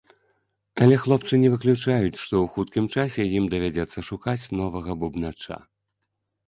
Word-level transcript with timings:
Але 0.85 0.95
хлопцы 1.03 1.33
не 1.43 1.49
выключаюць, 1.55 2.21
што 2.23 2.33
ў 2.39 2.55
хуткім 2.57 2.85
часе 2.95 3.29
ім 3.41 3.45
давядзецца 3.55 3.99
шукаць 4.09 4.49
новага 4.65 4.91
бубнача. 5.05 5.55